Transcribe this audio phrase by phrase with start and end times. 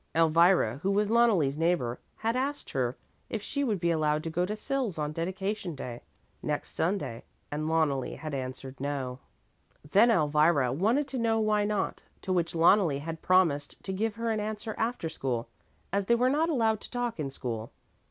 [0.15, 2.97] Elvira, who was Loneli's neighbor, had asked her
[3.29, 6.01] if she would be allowed to go to Sils on dedication day,
[6.41, 9.19] next Sunday, and Loneli had answered no.
[9.91, 14.31] Then Elvira wanted to know why not, to which Loneli had promised to give her
[14.31, 15.47] an answer after school,
[15.93, 17.71] as they were not allowed to talk in school.